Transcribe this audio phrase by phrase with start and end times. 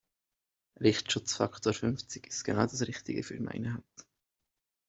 [0.79, 4.07] Lichtschutzfaktor fünfzig ist genau das Richtige für meine Haut.